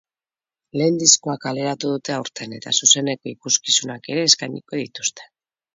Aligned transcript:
Lehen 0.79 0.95
diskoa 1.03 1.35
kaleratu 1.43 1.91
dute 1.97 2.15
aurten 2.15 2.57
eta 2.59 2.75
zuzeneko 2.81 3.35
ikuskizunak 3.35 4.15
ere 4.17 4.29
eskainiko 4.31 4.83
dituzte. 4.85 5.33